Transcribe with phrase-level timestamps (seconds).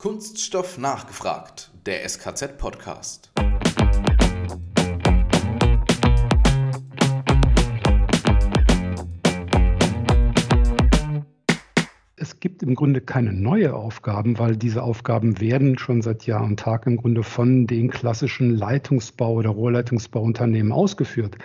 [0.00, 3.32] Kunststoff nachgefragt, der SKZ-Podcast.
[12.68, 16.98] Im Grunde keine neue Aufgaben, weil diese Aufgaben werden schon seit Jahr und Tag im
[16.98, 21.38] Grunde von den klassischen Leitungsbau- oder Rohrleitungsbauunternehmen ausgeführt.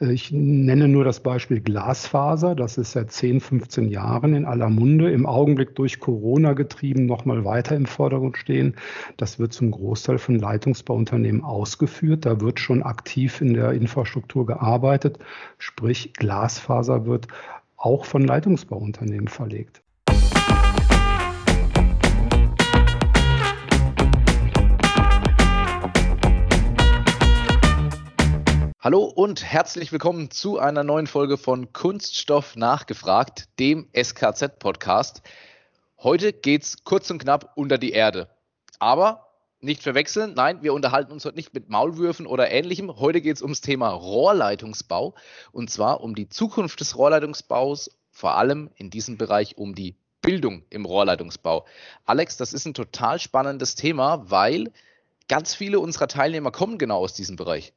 [0.00, 2.54] Äh, ich nenne nur das Beispiel Glasfaser.
[2.54, 7.24] Das ist seit 10, 15 Jahren in aller Munde, im Augenblick durch Corona getrieben, noch
[7.24, 8.76] mal weiter im Vordergrund stehen.
[9.16, 12.24] Das wird zum Großteil von Leitungsbauunternehmen ausgeführt.
[12.26, 15.18] Da wird schon aktiv in der Infrastruktur gearbeitet.
[15.58, 17.26] Sprich, Glasfaser wird
[17.76, 19.79] auch von Leitungsbauunternehmen verlegt.
[28.82, 35.20] Hallo und herzlich willkommen zu einer neuen Folge von Kunststoff nachgefragt, dem SKZ-Podcast.
[35.98, 38.30] Heute geht's kurz und knapp unter die Erde.
[38.78, 42.98] Aber nicht verwechseln, nein, wir unterhalten uns heute nicht mit Maulwürfen oder ähnlichem.
[42.98, 45.14] Heute geht's ums Thema Rohrleitungsbau
[45.52, 50.62] und zwar um die Zukunft des Rohrleitungsbaus, vor allem in diesem Bereich um die Bildung
[50.70, 51.66] im Rohrleitungsbau.
[52.06, 54.72] Alex, das ist ein total spannendes Thema, weil
[55.28, 57.74] ganz viele unserer Teilnehmer kommen genau aus diesem Bereich.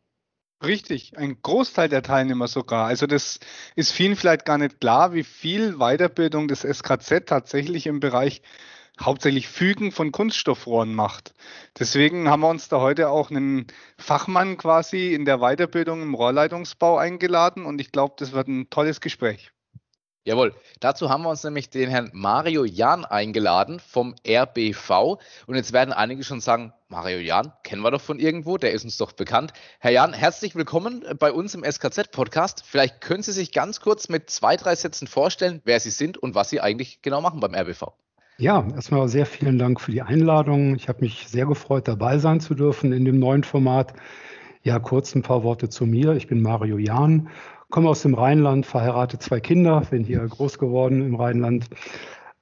[0.66, 2.88] Richtig, ein Großteil der Teilnehmer sogar.
[2.88, 3.39] Also das
[3.75, 8.42] ist vielen vielleicht gar nicht klar, wie viel Weiterbildung das SKZ tatsächlich im Bereich
[9.00, 11.36] hauptsächlich Fügen von Kunststoffrohren macht.
[11.80, 16.98] Deswegen haben wir uns da heute auch einen Fachmann quasi in der Weiterbildung im Rohrleitungsbau
[16.98, 19.52] eingeladen und ich glaube, das wird ein tolles Gespräch.
[20.25, 25.19] Jawohl, dazu haben wir uns nämlich den Herrn Mario Jahn eingeladen vom RBV.
[25.47, 28.85] Und jetzt werden einige schon sagen, Mario Jahn, kennen wir doch von irgendwo, der ist
[28.85, 29.52] uns doch bekannt.
[29.80, 32.63] Herr Jahn, herzlich willkommen bei uns im SKZ-Podcast.
[32.65, 36.35] Vielleicht können Sie sich ganz kurz mit zwei, drei Sätzen vorstellen, wer Sie sind und
[36.35, 37.91] was Sie eigentlich genau machen beim RBV.
[38.37, 40.77] Ja, erstmal sehr vielen Dank für die Einladung.
[40.77, 43.93] Ich habe mich sehr gefreut, dabei sein zu dürfen in dem neuen Format.
[44.61, 46.13] Ja, kurz ein paar Worte zu mir.
[46.13, 47.27] Ich bin Mario Jahn
[47.73, 51.65] komme aus dem Rheinland, verheiratet zwei Kinder, bin hier groß geworden im Rheinland.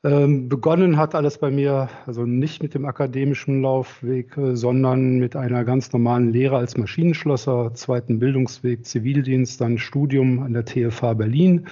[0.03, 5.37] Ähm, begonnen hat alles bei mir, also nicht mit dem akademischen Laufweg, äh, sondern mit
[5.37, 11.67] einer ganz normalen Lehre als Maschinenschlosser, zweiten Bildungsweg, Zivildienst, dann Studium an der TFH Berlin,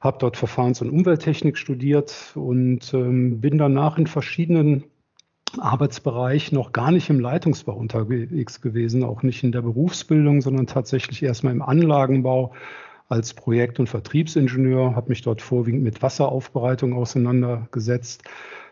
[0.00, 4.82] habe dort Verfahrens- und Umwelttechnik studiert und ähm, bin danach in verschiedenen
[5.56, 11.22] Arbeitsbereichen noch gar nicht im Leitungsbau unterwegs gewesen, auch nicht in der Berufsbildung, sondern tatsächlich
[11.22, 12.52] erstmal im Anlagenbau
[13.08, 18.22] als Projekt- und Vertriebsingenieur, habe mich dort vorwiegend mit Wasseraufbereitung auseinandergesetzt,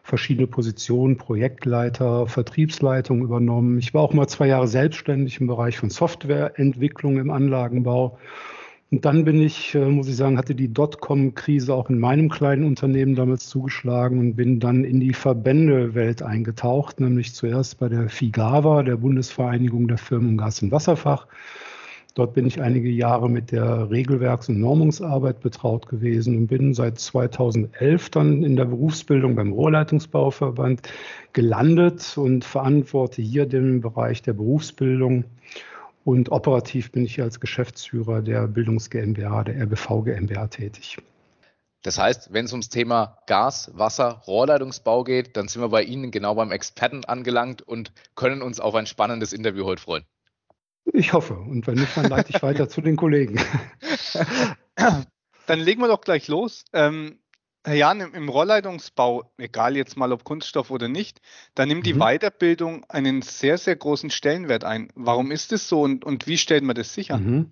[0.02, 3.78] verschiedene Positionen, Projektleiter, Vertriebsleitung übernommen.
[3.78, 8.18] Ich war auch mal zwei Jahre selbstständig im Bereich von Softwareentwicklung im Anlagenbau.
[8.92, 12.64] Und dann bin ich, äh, muss ich sagen, hatte die Dotcom-Krise auch in meinem kleinen
[12.64, 18.84] Unternehmen damals zugeschlagen und bin dann in die Verbändewelt eingetaucht, nämlich zuerst bei der FIGAVA,
[18.84, 21.26] der Bundesvereinigung der Firmen Gas- und Wasserfach
[22.16, 26.98] Dort bin ich einige Jahre mit der Regelwerks- und Normungsarbeit betraut gewesen und bin seit
[26.98, 30.80] 2011 dann in der Berufsbildung beim Rohrleitungsbauverband
[31.34, 35.24] gelandet und verantworte hier den Bereich der Berufsbildung.
[36.04, 40.96] Und operativ bin ich als Geschäftsführer der Bildungs GmbH, der RBV GmbH tätig.
[41.82, 46.10] Das heißt, wenn es ums Thema Gas, Wasser, Rohrleitungsbau geht, dann sind wir bei Ihnen
[46.12, 50.04] genau beim Experten angelangt und können uns auf ein spannendes Interview heute freuen.
[50.92, 51.34] Ich hoffe.
[51.34, 53.38] Und wenn nicht, dann leite ich weiter zu den Kollegen.
[55.46, 56.64] Dann legen wir doch gleich los.
[56.72, 57.20] Ähm,
[57.64, 61.20] Herr Jan, im, im, Rohrleitungsbau, egal jetzt mal ob Kunststoff oder nicht,
[61.54, 61.98] da nimmt die mhm.
[61.98, 64.88] Weiterbildung einen sehr, sehr großen Stellenwert ein.
[64.94, 67.18] Warum ist es so und, und wie stellt man das sicher?
[67.18, 67.50] Mhm.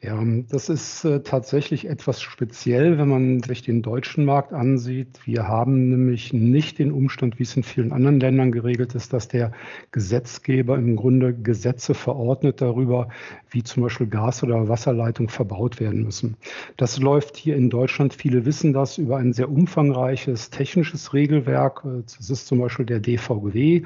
[0.00, 5.20] Ja, das ist äh, tatsächlich etwas speziell, wenn man sich den deutschen Markt ansieht.
[5.24, 9.28] Wir haben nämlich nicht den Umstand, wie es in vielen anderen Ländern geregelt ist, dass
[9.28, 9.52] der
[9.92, 13.08] Gesetzgeber im Grunde Gesetze verordnet darüber,
[13.50, 16.36] wie zum Beispiel Gas- oder Wasserleitungen verbaut werden müssen.
[16.76, 21.82] Das läuft hier in Deutschland, viele wissen das, über ein sehr umfangreiches technisches Regelwerk.
[22.04, 23.82] Das ist zum Beispiel der DVGW.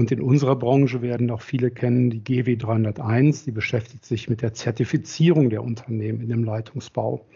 [0.00, 4.40] Und in unserer Branche werden auch viele kennen die GW 301, die beschäftigt sich mit
[4.40, 7.26] der Zertifizierung der Unternehmen in dem Leitungsbau.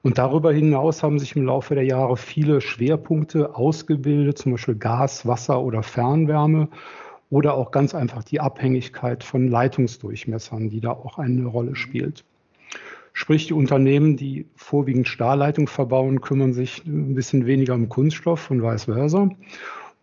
[0.00, 5.26] Und darüber hinaus haben sich im Laufe der Jahre viele Schwerpunkte ausgebildet, zum Beispiel Gas,
[5.26, 6.70] Wasser oder Fernwärme
[7.28, 12.24] oder auch ganz einfach die Abhängigkeit von Leitungsdurchmessern, die da auch eine Rolle spielt.
[13.12, 18.62] Sprich, die Unternehmen, die vorwiegend Stahlleitung verbauen, kümmern sich ein bisschen weniger um Kunststoff und
[18.62, 19.28] vice versa.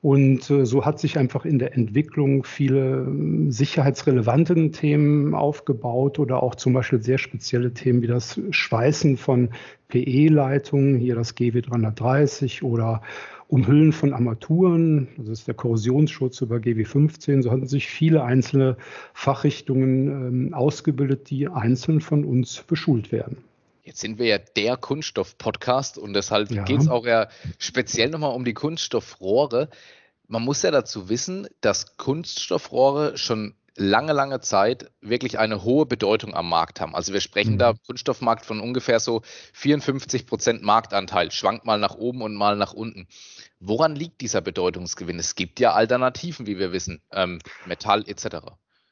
[0.06, 6.44] Und äh, so hat sich einfach in der Entwicklung viele äh, sicherheitsrelevanten Themen aufgebaut oder
[6.44, 9.50] auch zum Beispiel sehr spezielle Themen wie das Schweißen von
[9.88, 13.02] PE-Leitungen, hier das GW330 oder
[13.48, 18.78] Umhüllen von Armaturen, das ist der Korrosionsschutz über GW15, so hatten sich viele einzelne
[19.16, 23.38] Fachrichtungen ähm, ausgebildet, die einzeln von uns beschult werden.
[23.86, 26.64] Jetzt sind wir ja der Kunststoff-Podcast und deshalb ja.
[26.64, 27.28] geht es auch ja
[27.60, 29.70] speziell nochmal um die Kunststoffrohre.
[30.28, 36.34] Man muss ja dazu wissen, dass Kunststoffrohre schon lange, lange Zeit wirklich eine hohe Bedeutung
[36.34, 36.96] am Markt haben.
[36.96, 37.60] Also wir sprechen mhm.
[37.60, 39.22] da Kunststoffmarkt von ungefähr so
[39.54, 43.08] 54 Prozent Marktanteil, schwankt mal nach oben und mal nach unten.
[43.60, 45.20] Woran liegt dieser Bedeutungsgewinn?
[45.20, 48.48] Es gibt ja Alternativen, wie wir wissen, ähm, Metall etc.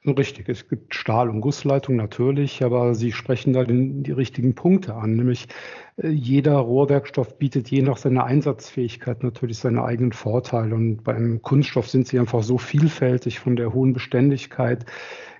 [0.05, 4.95] Richtig, es gibt Stahl- und Gussleitung natürlich, aber Sie sprechen da den, die richtigen Punkte
[4.95, 5.47] an, nämlich
[5.95, 11.87] äh, jeder Rohrwerkstoff bietet je nach seiner Einsatzfähigkeit natürlich seine eigenen Vorteile und beim Kunststoff
[11.89, 14.85] sind sie einfach so vielfältig von der hohen Beständigkeit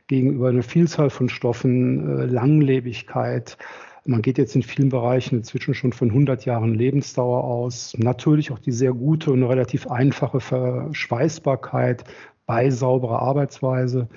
[0.08, 3.58] gegenüber einer Vielzahl von Stoffen, äh, Langlebigkeit.
[4.06, 7.96] Man geht jetzt in vielen Bereichen inzwischen schon von 100 Jahren Lebensdauer aus.
[7.98, 12.04] Natürlich auch die sehr gute und relativ einfache Verschweißbarkeit,
[12.46, 14.08] bei sauberer Arbeitsweise.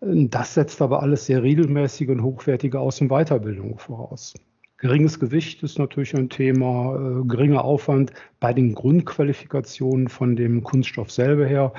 [0.00, 4.34] Das setzt aber alles sehr regelmäßige und hochwertige Aus- und Weiterbildung voraus.
[4.78, 11.10] Geringes Gewicht ist natürlich ein Thema, äh, geringer Aufwand bei den Grundqualifikationen von dem Kunststoff
[11.10, 11.74] selber her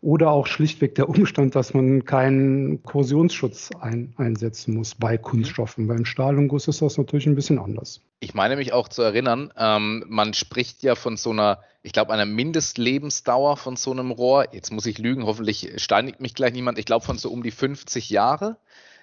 [0.00, 5.88] oder auch schlichtweg der Umstand, dass man keinen Korrosionsschutz ein, einsetzen muss bei Kunststoffen.
[5.88, 8.00] Beim Stahl und Guss ist das natürlich ein bisschen anders.
[8.20, 12.12] Ich meine mich auch zu erinnern, ähm, man spricht ja von so einer, ich glaube,
[12.12, 14.46] einer Mindestlebensdauer von so einem Rohr.
[14.52, 16.78] Jetzt muss ich lügen, hoffentlich steinigt mich gleich niemand.
[16.78, 18.56] Ich glaube von so um die 50 Jahre.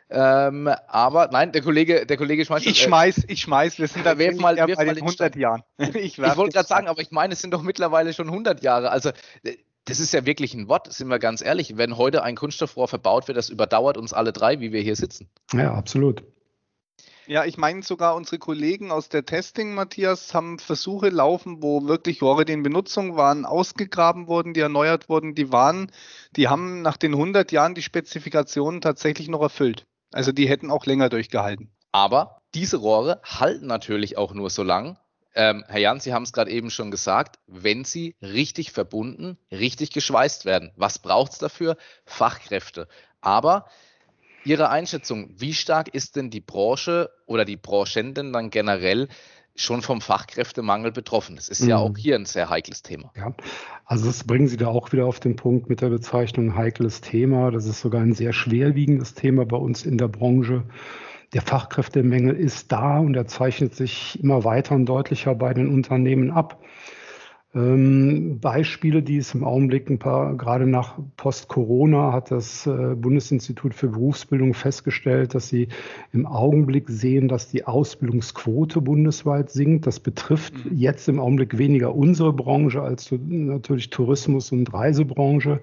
[0.10, 2.68] Ähm, aber nein, der Kollege, der Kollege schmeißt.
[2.68, 3.80] Ich schmeiß, ich schmeiß.
[3.80, 5.64] Wir sind da werf mal, werf bei den 100 Jahren.
[5.78, 8.92] Ich, ich wollte gerade sagen, aber ich meine, es sind doch mittlerweile schon 100 Jahre.
[8.92, 9.12] Also
[9.86, 11.78] das ist ja wirklich ein Wort, sind wir ganz ehrlich.
[11.78, 15.30] Wenn heute ein Kunststoffrohr verbaut wird, das überdauert uns alle drei, wie wir hier sitzen.
[15.54, 16.24] Ja, absolut.
[17.28, 22.22] Ja, ich meine sogar unsere Kollegen aus der Testing, Matthias, haben Versuche laufen, wo wirklich
[22.22, 25.92] Rohre, die in Benutzung waren, ausgegraben wurden, die erneuert wurden, die waren,
[26.36, 29.88] die haben nach den 100 Jahren die Spezifikationen tatsächlich noch erfüllt.
[30.14, 31.72] Also die hätten auch länger durchgehalten.
[31.92, 35.00] Aber diese Rohre halten natürlich auch nur so lang.
[35.36, 39.92] Ähm, Herr Jan, Sie haben es gerade eben schon gesagt, wenn sie richtig verbunden, richtig
[39.92, 40.72] geschweißt werden.
[40.78, 41.78] Was braucht es dafür?
[42.06, 42.88] Fachkräfte.
[43.22, 43.66] Aber
[44.46, 49.08] Ihre Einschätzung, wie stark ist denn die Branche oder die Branchenden dann generell
[49.56, 51.36] schon vom Fachkräftemangel betroffen.
[51.36, 51.70] Das ist mhm.
[51.70, 53.12] ja auch hier ein sehr heikles Thema.
[53.16, 53.34] Ja,
[53.86, 57.52] also das bringen Sie da auch wieder auf den Punkt mit der Bezeichnung heikles Thema.
[57.52, 60.66] Das ist sogar ein sehr schwerwiegendes Thema bei uns in der Branche.
[61.36, 66.32] Der Fachkräftemangel ist da und er zeichnet sich immer weiter und deutlicher bei den Unternehmen
[66.32, 66.64] ab.
[67.56, 73.74] Ähm, Beispiele, die es im Augenblick ein paar, gerade nach Post-Corona hat das äh, Bundesinstitut
[73.74, 75.70] für Berufsbildung festgestellt, dass sie
[76.12, 79.88] im Augenblick sehen, dass die Ausbildungsquote bundesweit sinkt.
[79.88, 80.76] Das betrifft mhm.
[80.76, 85.62] jetzt im Augenblick weniger unsere Branche als natürlich Tourismus und Reisebranche.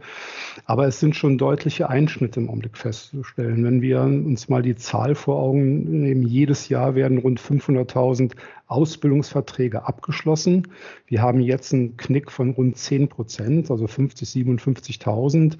[0.65, 3.65] Aber es sind schon deutliche Einschnitte im Augenblick festzustellen.
[3.65, 8.33] Wenn wir uns mal die Zahl vor Augen nehmen, jedes Jahr werden rund 500.000
[8.67, 10.69] Ausbildungsverträge abgeschlossen.
[11.07, 15.59] Wir haben jetzt einen Knick von rund 10 Prozent, also 50, 57.000.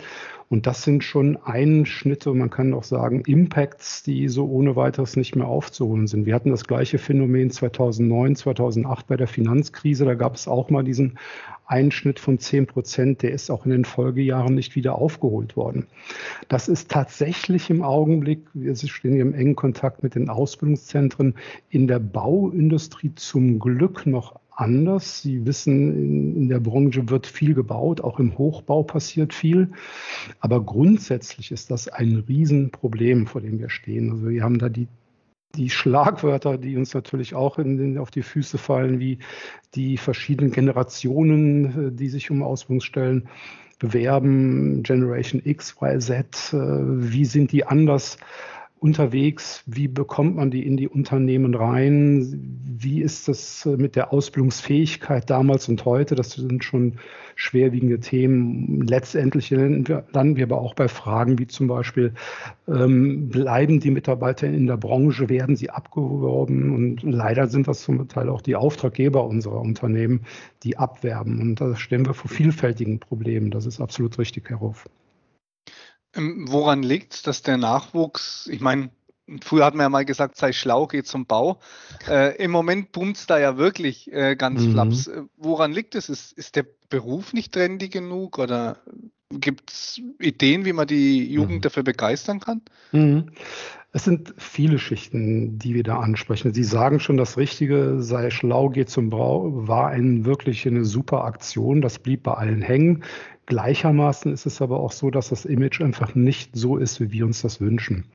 [0.53, 5.35] Und das sind schon Einschnitte, man kann auch sagen Impacts, die so ohne weiteres nicht
[5.35, 6.27] mehr aufzuholen sind.
[6.27, 10.05] Wir hatten das gleiche Phänomen 2009, 2008 bei der Finanzkrise.
[10.05, 11.19] Da gab es auch mal diesen
[11.65, 15.87] Einschnitt von 10 Prozent, der ist auch in den Folgejahren nicht wieder aufgeholt worden.
[16.49, 21.35] Das ist tatsächlich im Augenblick, wir stehen hier im engen Kontakt mit den Ausbildungszentren,
[21.71, 25.23] in der Bauindustrie zum Glück noch anders.
[25.23, 29.73] Sie wissen, in der Branche wird viel gebaut, auch im Hochbau passiert viel.
[30.41, 34.11] Aber grundsätzlich ist das ein Riesenproblem, vor dem wir stehen.
[34.11, 34.89] Also wir haben da die
[35.55, 39.19] die Schlagwörter, die uns natürlich auch in den, auf die Füße fallen, wie
[39.75, 43.29] die verschiedenen Generationen, äh, die sich um Ausbildungsstellen
[43.79, 48.17] bewerben, Generation X, Y, Z, äh, wie sind die anders
[48.83, 49.63] unterwegs?
[49.67, 52.59] Wie bekommt man die in die Unternehmen rein?
[52.67, 56.17] Wie ist das äh, mit der Ausbildungsfähigkeit damals und heute?
[56.17, 56.99] Das sind schon
[57.37, 58.87] schwerwiegende Themen.
[58.87, 62.13] Letztendlich landen wir aber auch bei Fragen wie zum Beispiel,
[62.69, 66.75] ähm, bleiben die Mitarbeiter in der Branche, werden sie abgeworben?
[66.75, 70.23] Und leider sind das zum Teil auch die Auftraggeber unserer Unternehmen,
[70.65, 71.41] die abwerben.
[71.41, 73.51] Und da stehen wir vor vielfältigen Problemen.
[73.51, 74.87] Das ist absolut richtig, Herr Ruf.
[76.15, 78.91] Ähm, woran liegt es, dass der Nachwuchs, ich meine,
[79.41, 81.59] früher hat man ja mal gesagt, sei schlau, geh zum Bau.
[82.09, 84.73] Äh, Im Moment boomt es da ja wirklich äh, ganz mhm.
[84.73, 85.07] flaps.
[85.07, 86.09] Äh, woran liegt es?
[86.09, 88.79] Ist, ist der Beruf nicht trendy genug oder
[89.31, 91.61] gibt es Ideen, wie man die Jugend mhm.
[91.63, 92.63] dafür begeistern kann?
[92.93, 93.31] Mhm.
[93.95, 96.55] Es sind viele Schichten, die wir da ansprechen.
[96.55, 101.25] Sie sagen schon, das Richtige sei schlau, geht zum Brau, war ein, wirklich eine super
[101.25, 101.83] Aktion.
[101.83, 103.05] Das blieb bei allen hängen.
[103.47, 107.27] Gleichermaßen ist es aber auch so, dass das Image einfach nicht so ist, wie wir
[107.27, 108.07] uns das wünschen.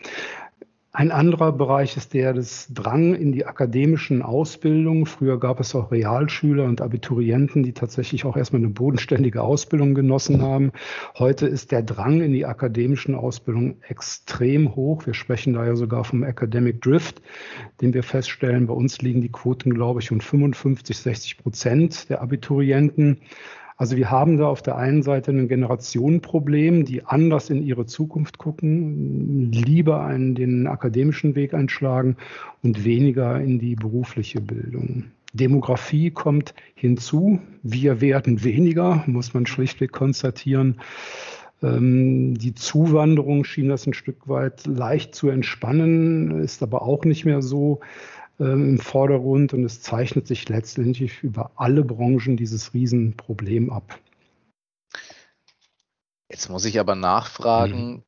[0.98, 5.06] Ein anderer Bereich ist der des Drang in die akademischen Ausbildungen.
[5.06, 10.42] Früher gab es auch Realschüler und Abiturienten, die tatsächlich auch erstmal eine bodenständige Ausbildung genossen
[10.42, 10.72] haben.
[11.20, 15.06] Heute ist der Drang in die akademischen Ausbildungen extrem hoch.
[15.06, 17.22] Wir sprechen da ja sogar vom Academic Drift,
[17.80, 18.66] den wir feststellen.
[18.66, 23.22] Bei uns liegen die Quoten, glaube ich, um 55, 60 Prozent der Abiturienten.
[23.78, 28.40] Also wir haben da auf der einen Seite ein Generationenproblem, die anders in ihre Zukunft
[28.40, 32.18] gucken, lieber einen den akademischen Weg einschlagen
[32.64, 35.06] und weniger in die berufliche Bildung.
[35.34, 37.40] Demografie kommt hinzu.
[37.62, 40.82] Wir werden weniger, muss man schlichtweg konstatieren.
[41.62, 47.26] Ähm, die Zuwanderung schien das ein Stück weit leicht zu entspannen, ist aber auch nicht
[47.26, 47.80] mehr so
[48.39, 54.00] im Vordergrund und es zeichnet sich letztendlich über alle Branchen dieses Riesenproblem ab.
[56.29, 58.03] Jetzt muss ich aber nachfragen, mhm.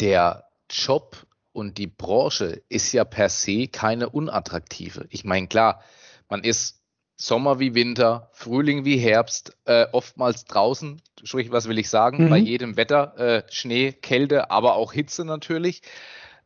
[0.00, 5.06] der Job und die Branche ist ja per se keine unattraktive.
[5.10, 5.82] Ich meine, klar,
[6.28, 6.80] man ist
[7.16, 12.30] Sommer wie Winter, Frühling wie Herbst, äh, oftmals draußen, sprich, was will ich sagen, mhm.
[12.30, 15.82] bei jedem Wetter, äh, Schnee, Kälte, aber auch Hitze natürlich.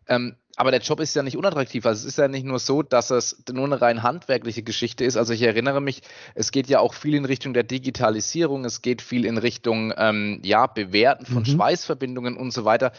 [0.06, 1.86] Ähm, aber der Job ist ja nicht unattraktiv.
[1.86, 5.16] Also es ist ja nicht nur so, dass es nur eine rein handwerkliche Geschichte ist.
[5.16, 6.02] Also ich erinnere mich,
[6.34, 10.40] es geht ja auch viel in Richtung der Digitalisierung, es geht viel in Richtung ähm,
[10.42, 11.46] ja, Bewerten von mhm.
[11.46, 12.90] Schweißverbindungen und so weiter.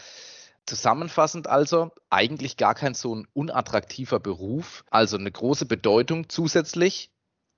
[0.64, 7.10] Zusammenfassend also eigentlich gar kein so ein unattraktiver Beruf, also eine große Bedeutung zusätzlich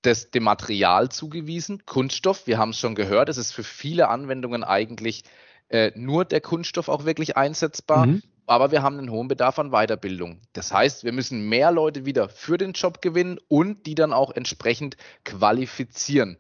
[0.03, 1.87] des, dem Material zugewiesen.
[1.87, 5.23] Kunststoff, wir haben es schon gehört, es ist für viele Anwendungen eigentlich
[5.69, 8.07] äh, nur der Kunststoff auch wirklich einsetzbar.
[8.07, 10.41] Mhm aber wir haben einen hohen Bedarf an Weiterbildung.
[10.53, 14.31] Das heißt, wir müssen mehr Leute wieder für den Job gewinnen und die dann auch
[14.31, 16.39] entsprechend qualifizieren.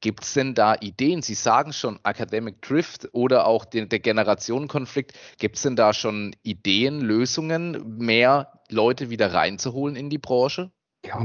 [0.00, 1.22] Gibt es denn da Ideen?
[1.22, 5.14] Sie sagen schon Academic Drift oder auch den, der Generationenkonflikt.
[5.38, 10.70] Gibt es denn da schon Ideen, Lösungen, mehr Leute wieder reinzuholen in die Branche?
[11.06, 11.24] Ja,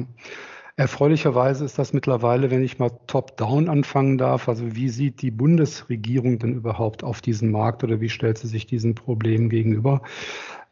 [0.79, 6.39] Erfreulicherweise ist das mittlerweile, wenn ich mal top-down anfangen darf, also wie sieht die Bundesregierung
[6.39, 10.03] denn überhaupt auf diesen Markt oder wie stellt sie sich diesen Problemen gegenüber?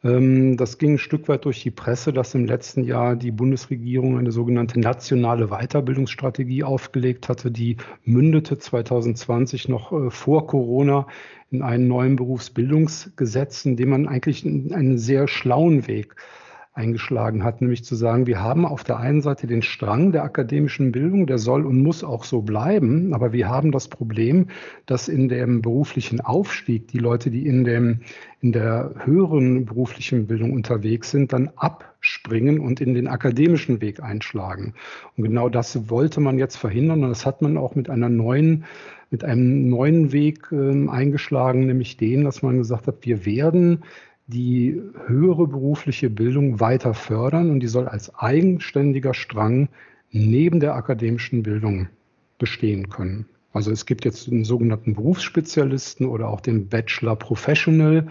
[0.06, 4.18] Ähm, das ging ein Stück weit durch die Presse, dass im letzten Jahr die Bundesregierung
[4.18, 11.06] eine sogenannte nationale Weiterbildungsstrategie aufgelegt hatte, die mündete 2020 noch äh, vor Corona
[11.52, 16.16] in einen neuen Berufsbildungsgesetz, in dem man eigentlich einen sehr schlauen Weg
[16.78, 20.92] eingeschlagen hat, nämlich zu sagen, wir haben auf der einen Seite den Strang der akademischen
[20.92, 24.48] Bildung, der soll und muss auch so bleiben, aber wir haben das Problem,
[24.86, 28.02] dass in dem beruflichen Aufstieg die Leute, die in, dem,
[28.42, 34.74] in der höheren beruflichen Bildung unterwegs sind, dann abspringen und in den akademischen Weg einschlagen.
[35.18, 38.66] Und genau das wollte man jetzt verhindern und das hat man auch mit einer neuen
[39.10, 43.84] mit einem neuen Weg äh, eingeschlagen, nämlich den, dass man gesagt hat, wir werden
[44.28, 49.70] die höhere berufliche Bildung weiter fördern und die soll als eigenständiger Strang
[50.12, 51.88] neben der akademischen Bildung
[52.38, 53.26] bestehen können.
[53.58, 58.06] Also es gibt jetzt einen sogenannten Berufsspezialisten oder auch den Bachelor Professional,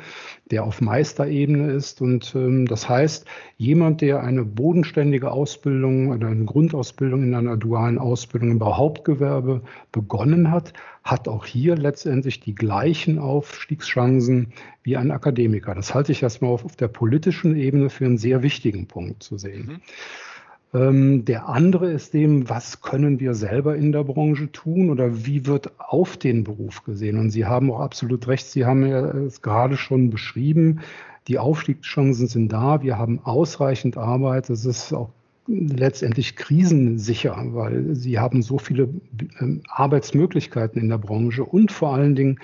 [0.50, 2.02] der auf Meisterebene ist.
[2.02, 3.26] Und ähm, das heißt,
[3.56, 9.62] jemand, der eine bodenständige Ausbildung oder eine Grundausbildung in einer dualen Ausbildung im Hauptgewerbe
[9.92, 10.72] begonnen hat,
[11.04, 15.76] hat auch hier letztendlich die gleichen Aufstiegschancen wie ein Akademiker.
[15.76, 19.38] Das halte ich erstmal auf, auf der politischen Ebene für einen sehr wichtigen Punkt zu
[19.38, 19.66] sehen.
[19.66, 19.80] Mhm.
[20.74, 25.46] Ähm, der andere ist dem, was können wir selber in der Branche tun oder wie
[25.46, 27.18] wird auf den Beruf gesehen?
[27.18, 30.80] Und Sie haben auch absolut recht, Sie haben es gerade schon beschrieben,
[31.28, 35.10] die Aufstiegschancen sind da, wir haben ausreichend Arbeit, es ist auch
[35.48, 38.88] letztendlich krisensicher, weil sie haben so viele
[39.40, 42.40] ähm, Arbeitsmöglichkeiten in der Branche und vor allen Dingen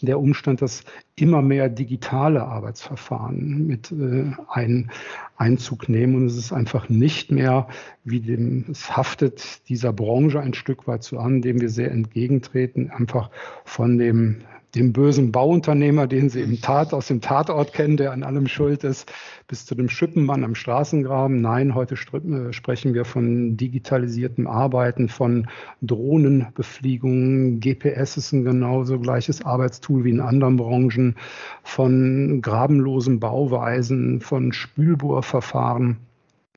[0.00, 0.84] der Umstand, dass
[1.16, 4.90] immer mehr digitale Arbeitsverfahren mit äh, ein,
[5.36, 7.66] Einzug nehmen und es ist einfach nicht mehr,
[8.04, 12.90] wie dem, es haftet dieser Branche ein Stück weit zu an, dem wir sehr entgegentreten,
[12.90, 13.30] einfach
[13.64, 14.42] von dem
[14.74, 18.84] dem bösen Bauunternehmer, den Sie im Tat, aus dem Tatort kennen, der an allem schuld
[18.84, 19.12] ist,
[19.46, 21.40] bis zu dem Schippenmann am Straßengraben.
[21.40, 25.48] Nein, heute äh, sprechen wir von digitalisiertem Arbeiten, von
[25.82, 27.60] Drohnenbefliegungen.
[27.60, 31.16] GPS ist ein genauso gleiches Arbeitstool wie in anderen Branchen,
[31.62, 35.98] von grabenlosen Bauweisen, von Spülbohrverfahren.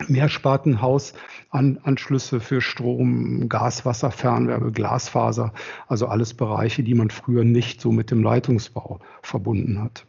[0.08, 5.54] Mehrspartenhausanschlüsse für Strom, Gas, Wasser, Fernwärme, Glasfaser,
[5.88, 10.06] also alles Bereiche, die man früher nicht so mit dem Leitungsbau verbunden hat.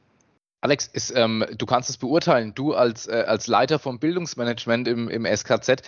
[0.61, 5.09] Alex, ist, ähm, du kannst es beurteilen, du als, äh, als Leiter vom Bildungsmanagement im,
[5.09, 5.83] im SKZ,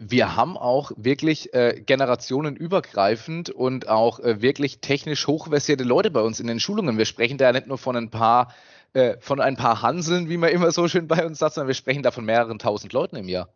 [0.00, 6.38] wir haben auch wirklich äh, generationenübergreifend und auch äh, wirklich technisch hochversierte Leute bei uns
[6.38, 6.98] in den Schulungen.
[6.98, 8.54] Wir sprechen da ja nicht nur von ein paar,
[8.92, 11.74] äh, von ein paar Hanseln, wie man immer so schön bei uns sagt, sondern wir
[11.74, 13.52] sprechen da von mehreren tausend Leuten im Jahr.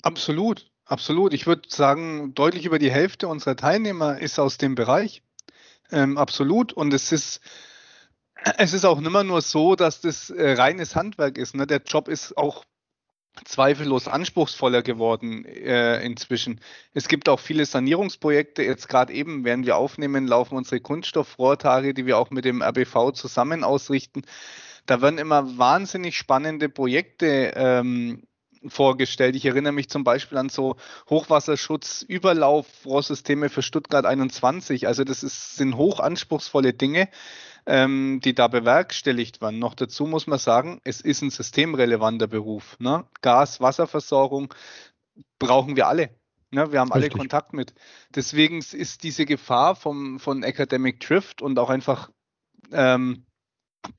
[0.00, 1.34] Absolut, absolut.
[1.34, 5.22] Ich würde sagen, deutlich über die Hälfte unserer Teilnehmer ist aus dem Bereich.
[5.92, 6.72] Ähm, absolut.
[6.72, 7.42] Und es ist,
[8.56, 11.54] es ist auch nicht mehr nur so, dass das äh, reines Handwerk ist.
[11.54, 11.66] Ne?
[11.66, 12.64] Der Job ist auch
[13.44, 16.60] zweifellos anspruchsvoller geworden äh, inzwischen.
[16.94, 18.62] Es gibt auch viele Sanierungsprojekte.
[18.62, 23.12] Jetzt gerade eben, während wir aufnehmen, laufen unsere Kunststoffrohrtage, die wir auch mit dem RBV
[23.12, 24.22] zusammen ausrichten.
[24.86, 28.22] Da werden immer wahnsinnig spannende Projekte ähm,
[28.68, 29.36] vorgestellt.
[29.36, 30.76] Ich erinnere mich zum Beispiel an so
[31.10, 34.86] Hochwasserschutz, Überlaufrohrsysteme für Stuttgart 21.
[34.86, 37.08] Also das ist, sind hochanspruchsvolle Dinge,
[37.66, 39.58] ähm, die da bewerkstelligt werden.
[39.58, 42.76] Noch dazu muss man sagen, es ist ein systemrelevanter Beruf.
[42.78, 43.04] Ne?
[43.20, 44.54] Gas, Wasserversorgung
[45.38, 46.10] brauchen wir alle.
[46.50, 46.70] Ne?
[46.72, 47.12] Wir haben Richtig.
[47.12, 47.74] alle Kontakt mit.
[48.14, 52.10] Deswegen ist diese Gefahr vom, von Academic Drift und auch einfach
[52.72, 53.25] ähm,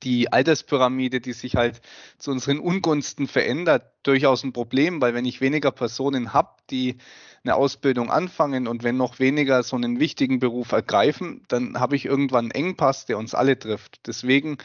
[0.02, 1.80] die Alterspyramide, die sich halt
[2.18, 6.98] zu unseren Ungunsten verändert, durchaus ein Problem, weil wenn ich weniger Personen habe, die
[7.44, 12.04] eine Ausbildung anfangen und wenn noch weniger so einen wichtigen Beruf ergreifen, dann habe ich
[12.04, 14.06] irgendwann einen Engpass, der uns alle trifft.
[14.06, 14.58] Deswegen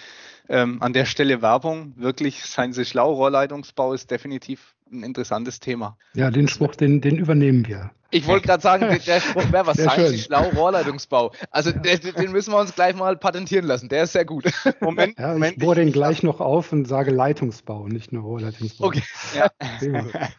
[0.50, 5.98] ähm, an der Stelle Werbung, wirklich seien Sie schlau, Rohrleitungsbau ist definitiv ein interessantes Thema.
[6.14, 7.92] Ja, den Spruch, den, den übernehmen wir.
[8.12, 11.34] Ich wollte gerade sagen, der Spruch wäre was, seien Sie schlau, Rohrleitungsbau.
[11.50, 14.46] Also den müssen wir uns gleich mal patentieren lassen, der ist sehr gut.
[14.82, 15.58] Moment, ja, Moment.
[15.58, 18.88] Ich bohre den gleich noch auf und sage Leitungsbau, nicht nur Rohrleitungsbau.
[18.88, 19.04] Okay.
[19.36, 19.50] Ja.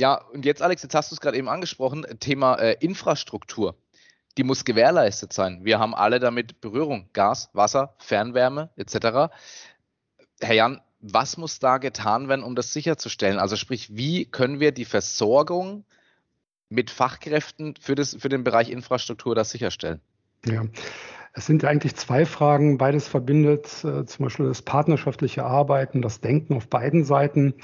[0.00, 3.74] Ja, und jetzt, Alex, jetzt hast du es gerade eben angesprochen, Thema äh, Infrastruktur.
[4.38, 5.62] Die muss gewährleistet sein.
[5.62, 7.10] Wir haben alle damit Berührung.
[7.12, 9.30] Gas, Wasser, Fernwärme etc.
[10.40, 13.38] Herr Jan, was muss da getan werden, um das sicherzustellen?
[13.38, 15.84] Also sprich, wie können wir die Versorgung
[16.68, 20.00] mit Fachkräften für, das, für den Bereich Infrastruktur das sicherstellen?
[20.46, 20.64] Ja.
[21.32, 22.76] Es sind eigentlich zwei Fragen.
[22.76, 27.54] Beides verbindet äh, zum Beispiel das partnerschaftliche Arbeiten, das Denken auf beiden Seiten.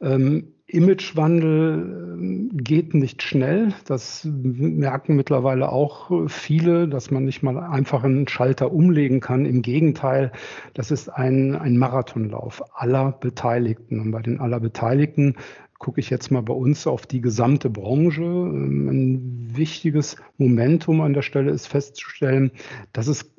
[0.00, 3.74] Ähm, Imagewandel ähm, geht nicht schnell.
[3.86, 9.44] Das merken mittlerweile auch viele, dass man nicht mal einfach einen Schalter umlegen kann.
[9.44, 10.32] Im Gegenteil,
[10.74, 14.00] das ist ein, ein Marathonlauf aller Beteiligten.
[14.00, 15.36] Und bei den aller Beteiligten
[15.78, 18.22] gucke ich jetzt mal bei uns auf die gesamte Branche.
[18.22, 22.50] Ähm, ein wichtiges Momentum an der Stelle ist festzustellen,
[22.92, 23.30] dass es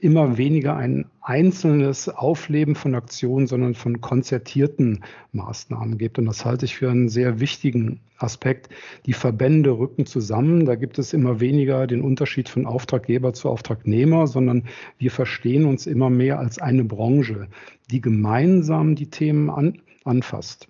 [0.00, 6.18] immer weniger ein einzelnes Aufleben von Aktionen, sondern von konzertierten Maßnahmen gibt.
[6.18, 8.70] Und das halte ich für einen sehr wichtigen Aspekt.
[9.04, 10.64] Die Verbände rücken zusammen.
[10.64, 14.64] Da gibt es immer weniger den Unterschied von Auftraggeber zu Auftragnehmer, sondern
[14.98, 17.48] wir verstehen uns immer mehr als eine Branche,
[17.90, 20.69] die gemeinsam die Themen an, anfasst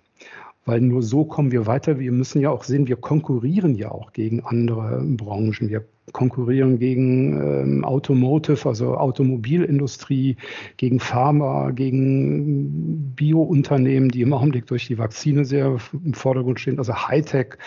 [0.65, 1.99] weil nur so kommen wir weiter.
[1.99, 5.69] Wir müssen ja auch sehen, wir konkurrieren ja auch gegen andere Branchen.
[5.69, 10.35] Wir konkurrieren gegen ähm, Automotive, also Automobilindustrie,
[10.77, 16.93] gegen Pharma, gegen Biounternehmen, die im Augenblick durch die Vakzine sehr im Vordergrund stehen, also
[16.93, 17.57] Hightech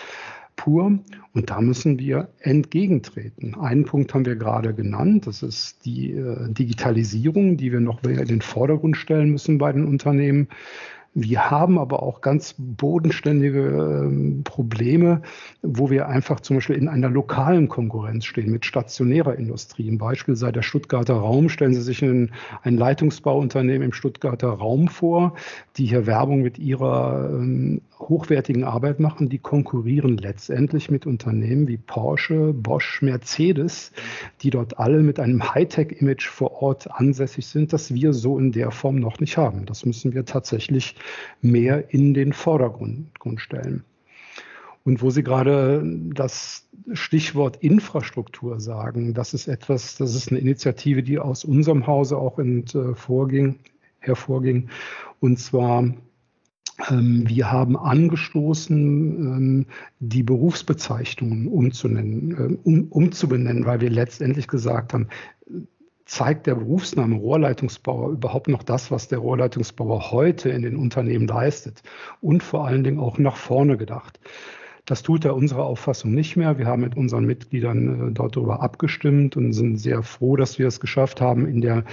[0.55, 0.99] pur.
[1.33, 3.55] Und da müssen wir entgegentreten.
[3.55, 8.25] Einen Punkt haben wir gerade genannt, das ist die äh, Digitalisierung, die wir noch in
[8.25, 10.47] den Vordergrund stellen müssen bei den Unternehmen.
[11.17, 15.21] Wir haben aber auch ganz bodenständige ähm, Probleme,
[15.61, 19.89] wo wir einfach zum Beispiel in einer lokalen Konkurrenz stehen mit stationärer Industrie.
[19.89, 21.47] Ein Beispiel sei der Stuttgarter Raum.
[21.47, 22.31] Stellen Sie sich ein,
[22.63, 25.35] ein Leitungsbauunternehmen im Stuttgarter Raum vor,
[25.77, 29.29] die hier Werbung mit ihrer ähm, hochwertigen Arbeit machen.
[29.29, 33.93] Die konkurrieren letztendlich mit Unternehmen wie Porsche, Bosch, Mercedes,
[34.41, 38.71] die dort alle mit einem Hightech-Image vor Ort ansässig sind, das wir so in der
[38.71, 39.65] Form noch nicht haben.
[39.65, 40.95] Das müssen wir tatsächlich
[41.41, 43.83] mehr in den Vordergrund stellen.
[44.83, 51.01] Und wo Sie gerade das Stichwort Infrastruktur sagen, das ist etwas, das ist eine Initiative,
[51.01, 52.39] die aus unserem Hause auch
[52.93, 53.55] vorging,
[53.99, 54.69] hervorging.
[55.19, 55.85] Und zwar
[56.89, 59.65] ähm, wir haben angestoßen, ähm,
[59.99, 65.07] die Berufsbezeichnungen umzunennen, äh, um, umzubenennen, weil wir letztendlich gesagt haben,
[66.05, 71.81] zeigt der Berufsname Rohrleitungsbauer überhaupt noch das, was der Rohrleitungsbauer heute in den Unternehmen leistet
[72.21, 74.19] und vor allen Dingen auch nach vorne gedacht.
[74.85, 76.59] Das tut er unserer Auffassung nicht mehr.
[76.59, 80.67] Wir haben mit unseren Mitgliedern äh, dort darüber abgestimmt und sind sehr froh, dass wir
[80.67, 81.85] es geschafft haben, in der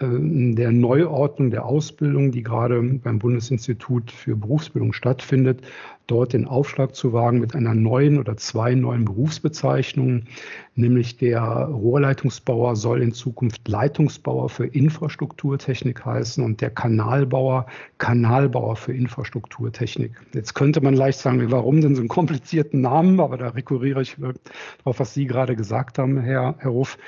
[0.00, 0.06] äh,
[0.54, 5.62] der Neuordnung der Ausbildung, die gerade beim Bundesinstitut für Berufsbildung stattfindet,
[6.06, 10.28] dort den Aufschlag zu wagen mit einer neuen oder zwei neuen Berufsbezeichnungen,
[10.74, 17.66] nämlich der Rohrleitungsbauer soll in Zukunft Leitungsbauer für Infrastrukturtechnik heißen und der Kanalbauer
[17.98, 20.12] Kanalbauer für Infrastrukturtechnik.
[20.34, 24.16] Jetzt könnte man leicht sagen, warum denn so einen komplizierten Namen, aber da rekurriere ich
[24.16, 26.98] darauf, was Sie gerade gesagt haben, Herr, Herr Ruff.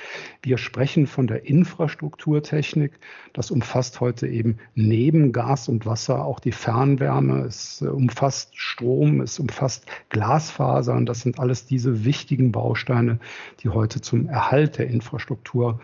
[0.41, 2.93] Wir sprechen von der Infrastrukturtechnik.
[3.37, 7.41] Das umfasst heute eben neben Gas und Wasser auch die Fernwärme.
[7.41, 11.05] Es umfasst Strom, es umfasst Glasfasern.
[11.05, 13.19] Das sind alles diese wichtigen Bausteine,
[13.59, 15.79] die heute zum Erhalt der Infrastruktur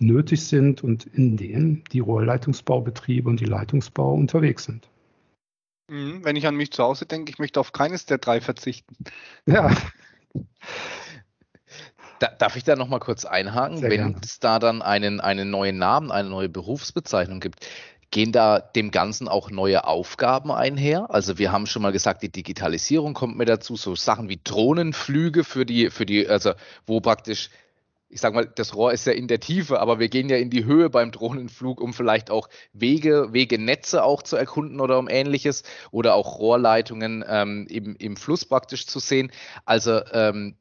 [0.00, 4.90] nötig sind und in denen die Rohrleitungsbaubetriebe und die Leitungsbauer unterwegs sind.
[5.90, 8.94] Mhm, wenn ich an mich zu Hause denke, ich möchte auf keines der drei verzichten.
[9.46, 9.70] Ja.
[12.18, 13.78] Da, darf ich da noch mal kurz einhaken?
[13.78, 14.16] Sehr Wenn gerne.
[14.22, 17.64] es da dann einen, einen neuen Namen, eine neue Berufsbezeichnung gibt,
[18.10, 21.10] Gehen da dem Ganzen auch neue Aufgaben einher?
[21.10, 25.44] Also wir haben schon mal gesagt, die Digitalisierung kommt mir dazu, so Sachen wie Drohnenflüge
[25.44, 26.52] für die, für die, also
[26.86, 27.50] wo praktisch,
[28.08, 30.48] ich sag mal, das Rohr ist ja in der Tiefe, aber wir gehen ja in
[30.48, 35.62] die Höhe beim Drohnenflug, um vielleicht auch Wege, Wegenetze auch zu erkunden oder um ähnliches
[35.90, 39.30] oder auch Rohrleitungen ähm, im, im Fluss praktisch zu sehen.
[39.66, 40.56] Also ähm,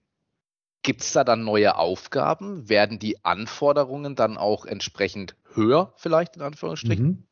[0.88, 2.70] Gibt es da dann neue Aufgaben?
[2.70, 7.06] Werden die Anforderungen dann auch entsprechend höher, vielleicht in Anführungsstrichen?
[7.06, 7.27] Mhm.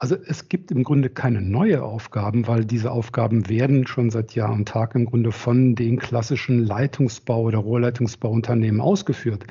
[0.00, 4.52] Also es gibt im Grunde keine neue Aufgaben, weil diese Aufgaben werden schon seit Jahr
[4.52, 9.44] und Tag im Grunde von den klassischen Leitungsbau- oder Rohrleitungsbauunternehmen ausgeführt.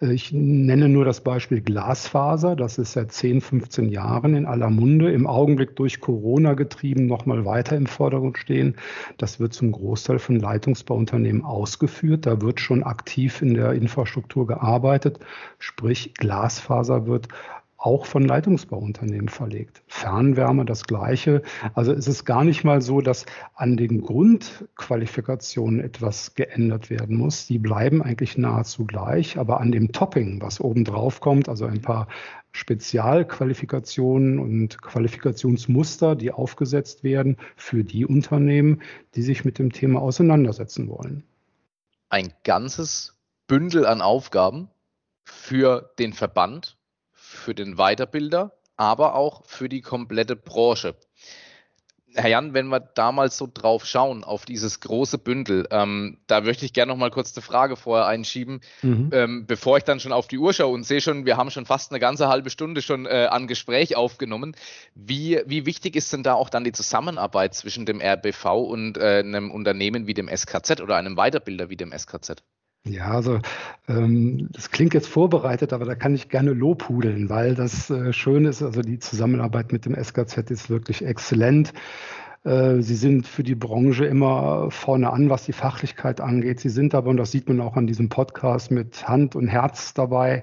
[0.00, 2.56] Äh, ich nenne nur das Beispiel Glasfaser.
[2.56, 7.44] Das ist seit 10, 15 Jahren in aller Munde, im Augenblick durch Corona getrieben, nochmal
[7.44, 8.76] weiter im Vordergrund stehen.
[9.18, 12.24] Das wird zum Großteil von Leitungsbauunternehmen ausgeführt.
[12.24, 15.18] Da wird schon aktiv in der Infrastruktur gearbeitet.
[15.58, 17.28] Sprich, Glasfaser wird
[17.82, 19.82] auch von Leitungsbauunternehmen verlegt.
[19.88, 21.42] Fernwärme das gleiche.
[21.74, 27.48] Also es ist gar nicht mal so, dass an den Grundqualifikationen etwas geändert werden muss.
[27.48, 31.82] Die bleiben eigentlich nahezu gleich, aber an dem Topping, was oben drauf kommt, also ein
[31.82, 32.06] paar
[32.52, 38.82] Spezialqualifikationen und Qualifikationsmuster, die aufgesetzt werden für die Unternehmen,
[39.16, 41.24] die sich mit dem Thema auseinandersetzen wollen.
[42.10, 43.16] Ein ganzes
[43.48, 44.68] Bündel an Aufgaben
[45.24, 46.76] für den Verband
[47.42, 50.96] für den Weiterbilder, aber auch für die komplette Branche.
[52.14, 56.64] Herr Jan, wenn wir damals so drauf schauen, auf dieses große Bündel, ähm, da möchte
[56.64, 59.10] ich gerne noch mal kurz eine Frage vorher einschieben, mhm.
[59.12, 61.66] ähm, bevor ich dann schon auf die Uhr schaue und sehe schon, wir haben schon
[61.66, 64.54] fast eine ganze halbe Stunde schon äh, an Gespräch aufgenommen.
[64.94, 69.20] Wie, wie wichtig ist denn da auch dann die Zusammenarbeit zwischen dem RBV und äh,
[69.20, 72.42] einem Unternehmen wie dem SKZ oder einem Weiterbilder wie dem SKZ?
[72.84, 73.38] Ja, also
[73.88, 78.44] ähm, das klingt jetzt vorbereitet, aber da kann ich gerne lobhudeln, weil das äh, schön
[78.44, 78.60] ist.
[78.60, 81.72] Also die Zusammenarbeit mit dem SKZ ist wirklich exzellent.
[82.44, 86.58] Äh, sie sind für die Branche immer vorne an, was die Fachlichkeit angeht.
[86.58, 89.94] Sie sind aber, und das sieht man auch an diesem Podcast, mit Hand und Herz
[89.94, 90.42] dabei.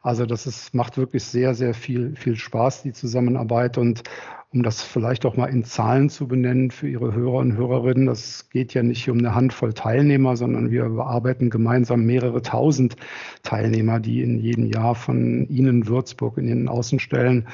[0.00, 3.78] Also das ist, macht wirklich sehr, sehr viel, viel Spaß, die Zusammenarbeit.
[3.78, 4.04] Und
[4.52, 8.50] um das vielleicht auch mal in Zahlen zu benennen für Ihre Hörer und Hörerinnen, das
[8.50, 12.96] geht ja nicht um eine Handvoll Teilnehmer, sondern wir bearbeiten gemeinsam mehrere tausend
[13.44, 17.46] Teilnehmer, die in jedem Jahr von Ihnen Würzburg in den Außenstellen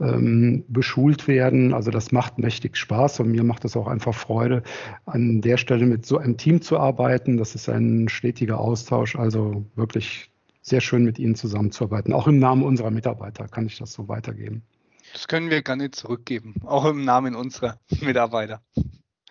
[0.00, 1.74] ähm, beschult werden.
[1.74, 4.62] Also das macht mächtig Spaß und mir macht es auch einfach Freude,
[5.04, 7.36] an der Stelle mit so einem Team zu arbeiten.
[7.36, 10.30] Das ist ein stetiger Austausch, also wirklich
[10.62, 12.14] sehr schön mit Ihnen zusammenzuarbeiten.
[12.14, 14.62] Auch im Namen unserer Mitarbeiter kann ich das so weitergeben.
[15.12, 18.62] Das können wir gerne zurückgeben, auch im Namen unserer Mitarbeiter.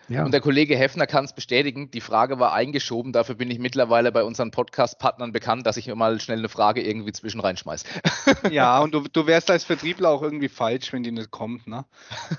[0.09, 0.23] Ja.
[0.23, 1.91] Und der Kollege Heffner kann es bestätigen.
[1.91, 3.11] Die Frage war eingeschoben.
[3.11, 7.11] Dafür bin ich mittlerweile bei unseren Podcast-Partnern bekannt, dass ich mal schnell eine Frage irgendwie
[7.11, 7.85] zwischen reinschmeiße.
[8.51, 11.67] Ja, und du, du wärst als Vertriebler auch irgendwie falsch, wenn die nicht kommt.
[11.67, 11.85] Ne?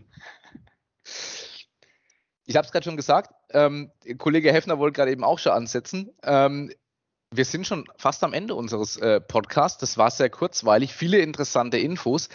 [2.49, 3.33] Ich habe es gerade schon gesagt.
[3.49, 6.11] Ähm, Kollege Heffner wollte gerade eben auch schon ansetzen.
[6.23, 6.71] Ähm,
[7.29, 9.79] wir sind schon fast am Ende unseres äh, Podcasts.
[9.79, 12.29] Das war sehr kurzweilig, viele interessante Infos.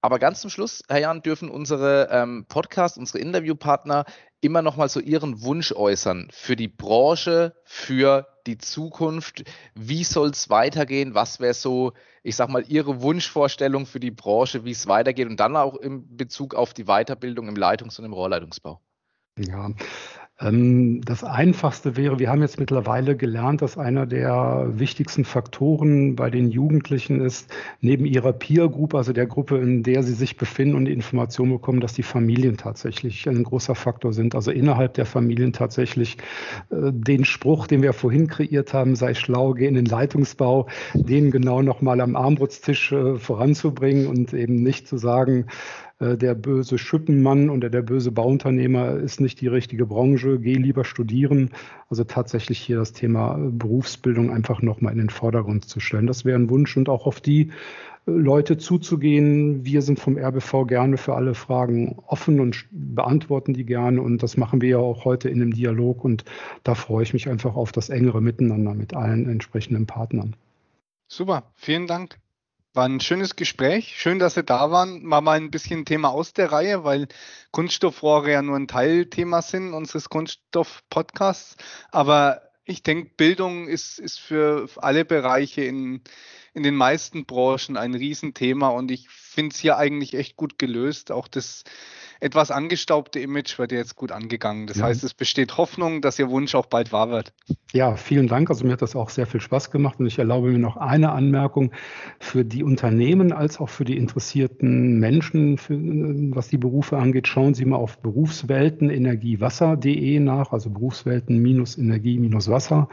[0.00, 4.04] Aber ganz zum Schluss, Herr Jan, dürfen unsere ähm, Podcast, unsere Interviewpartner
[4.40, 9.44] immer noch mal so ihren Wunsch äußern für die Branche, für die Zukunft.
[9.74, 11.14] Wie soll es weitergehen?
[11.14, 15.40] Was wäre so, ich sag mal, Ihre Wunschvorstellung für die Branche, wie es weitergeht und
[15.40, 18.80] dann auch in Bezug auf die Weiterbildung im Leitungs- und im Rohrleitungsbau?
[19.38, 19.70] Ja,
[20.38, 26.50] das Einfachste wäre, wir haben jetzt mittlerweile gelernt, dass einer der wichtigsten Faktoren bei den
[26.50, 30.84] Jugendlichen ist, neben ihrer Peer Group, also der Gruppe, in der sie sich befinden und
[30.84, 34.34] die Informationen bekommen, dass die Familien tatsächlich ein großer Faktor sind.
[34.34, 36.18] Also innerhalb der Familien tatsächlich
[36.68, 41.30] äh, den Spruch, den wir vorhin kreiert haben, sei schlau, geh in den Leitungsbau, den
[41.30, 45.46] genau nochmal am Armbrutstisch äh, voranzubringen und eben nicht zu sagen,
[45.98, 50.84] äh, der böse Schüppenmann oder der böse Bauunternehmer ist nicht die richtige Branche, geh lieber
[50.84, 51.50] studieren.
[51.88, 56.06] Also tatsächlich hier das Thema Berufsbildung einfach nochmal in den Vordergrund zu stellen.
[56.06, 57.50] Das wäre ein Wunsch und auch auf die
[58.06, 59.64] Leute zuzugehen.
[59.64, 64.00] Wir sind vom RBV gerne für alle Fragen offen und beantworten die gerne.
[64.00, 66.04] Und das machen wir ja auch heute in dem Dialog.
[66.04, 66.24] Und
[66.62, 70.36] da freue ich mich einfach auf das engere Miteinander mit allen entsprechenden Partnern.
[71.08, 72.18] Super, vielen Dank.
[72.76, 73.94] War ein schönes Gespräch.
[73.96, 75.08] Schön, dass Sie da waren.
[75.08, 77.08] War mal ein bisschen Thema aus der Reihe, weil
[77.50, 81.56] Kunststoffrohre ja nur ein Teilthema sind unseres Kunststoff-Podcasts.
[81.90, 86.02] Aber ich denke, Bildung ist, ist für alle Bereiche in,
[86.52, 91.10] in den meisten Branchen ein Riesenthema und ich finde es hier eigentlich echt gut gelöst.
[91.10, 91.64] Auch das
[92.20, 94.66] etwas angestaubte Image wird jetzt gut angegangen.
[94.66, 94.84] Das ja.
[94.84, 97.32] heißt, es besteht Hoffnung, dass Ihr Wunsch auch bald wahr wird.
[97.72, 98.50] Ja, vielen Dank.
[98.50, 101.12] Also mir hat das auch sehr viel Spaß gemacht und ich erlaube mir noch eine
[101.12, 101.72] Anmerkung
[102.18, 105.78] für die Unternehmen als auch für die interessierten Menschen, für,
[106.34, 107.28] was die Berufe angeht.
[107.28, 112.88] Schauen Sie mal auf berufsweltenenergiewasser.de nach, also Berufswelten-Energie-Wasser.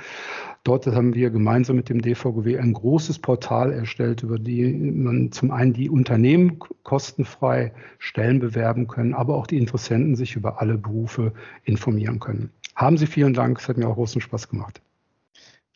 [0.63, 5.51] Dort haben wir gemeinsam mit dem DVGW ein großes Portal erstellt, über die man zum
[5.51, 11.33] einen die Unternehmen kostenfrei Stellen bewerben können, aber auch die Interessenten sich über alle Berufe
[11.63, 12.51] informieren können.
[12.75, 14.81] Haben Sie vielen Dank, es hat mir auch großen Spaß gemacht.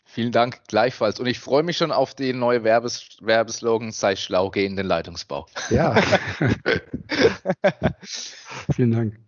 [0.06, 1.20] Vielen Dank gleichfalls.
[1.20, 4.88] Und ich freue mich schon auf den neuen Werbes Werbeslogan, sei schlau, geh in den
[4.88, 5.46] Leitungsbau.
[5.70, 5.96] Ja.
[8.76, 9.20] Vielen Dank.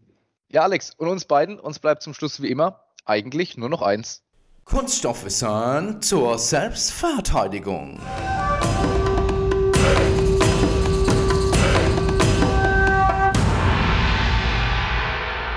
[0.51, 4.23] Ja, Alex, und uns beiden, uns bleibt zum Schluss wie immer eigentlich nur noch eins.
[4.65, 7.99] Kunststoffwissern zur Selbstverteidigung.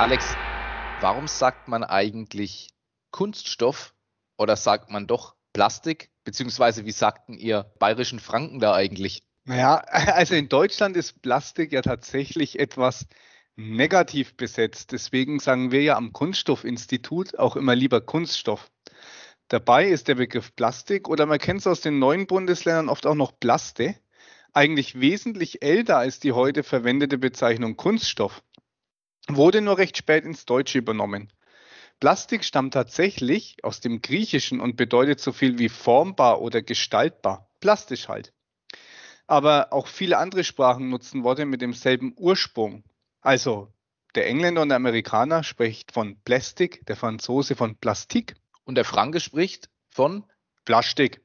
[0.02, 0.34] Alex,
[1.00, 2.70] warum sagt man eigentlich
[3.12, 3.94] Kunststoff
[4.36, 6.10] oder sagt man doch Plastik?
[6.24, 9.22] Beziehungsweise wie sagten ihr bayerischen Franken da eigentlich?
[9.44, 13.06] Naja, also in Deutschland ist Plastik ja tatsächlich etwas
[13.54, 14.90] negativ besetzt.
[14.90, 18.72] Deswegen sagen wir ja am Kunststoffinstitut auch immer lieber Kunststoff.
[19.46, 23.14] Dabei ist der Begriff Plastik oder man kennt es aus den neuen Bundesländern oft auch
[23.14, 23.94] noch Plaste,
[24.52, 28.42] eigentlich wesentlich älter als die heute verwendete Bezeichnung Kunststoff,
[29.28, 31.32] wurde nur recht spät ins Deutsche übernommen.
[32.00, 38.08] Plastik stammt tatsächlich aus dem Griechischen und bedeutet so viel wie formbar oder gestaltbar, plastisch
[38.08, 38.32] halt.
[39.28, 42.82] Aber auch viele andere Sprachen nutzen Worte mit demselben Ursprung.
[43.20, 43.72] Also
[44.14, 49.20] der Engländer und der Amerikaner spricht von Plastik, der Franzose von Plastik und der Franke
[49.20, 50.24] spricht von
[50.64, 51.20] Plastik.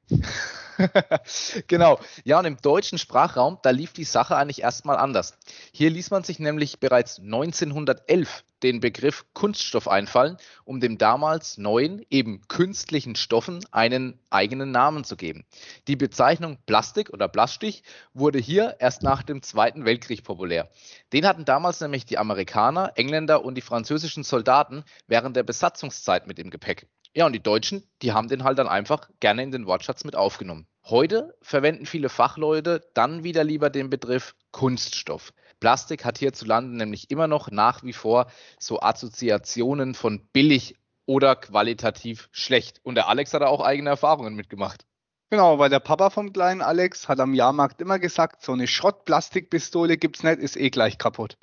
[1.67, 1.99] genau.
[2.23, 5.37] Ja, und im deutschen Sprachraum, da lief die Sache eigentlich erstmal anders.
[5.71, 12.03] Hier ließ man sich nämlich bereits 1911 den Begriff Kunststoff einfallen, um dem damals neuen,
[12.09, 15.45] eben künstlichen Stoffen einen eigenen Namen zu geben.
[15.87, 20.69] Die Bezeichnung Plastik oder Plastik wurde hier erst nach dem Zweiten Weltkrieg populär.
[21.13, 26.39] Den hatten damals nämlich die Amerikaner, Engländer und die französischen Soldaten während der Besatzungszeit mit
[26.39, 26.87] im Gepäck.
[27.17, 30.15] Ja, und die Deutschen, die haben den halt dann einfach gerne in den Wortschatz mit
[30.15, 30.67] aufgenommen.
[30.85, 35.33] Heute verwenden viele Fachleute dann wieder lieber den Begriff Kunststoff.
[35.59, 38.27] Plastik hat hierzulande nämlich immer noch nach wie vor
[38.59, 40.75] so Assoziationen von billig
[41.07, 42.81] oder qualitativ schlecht.
[42.83, 44.85] Und der Alex hat da auch eigene Erfahrungen mitgemacht.
[45.31, 49.97] Genau, weil der Papa vom kleinen Alex hat am Jahrmarkt immer gesagt, so eine Schrottplastikpistole
[49.97, 51.39] gibt's nicht, ist eh gleich kaputt.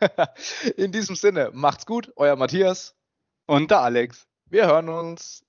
[0.78, 2.96] In diesem Sinne, macht's gut, euer Matthias
[3.44, 4.26] und der Alex.
[4.52, 5.42] Wir hören uns.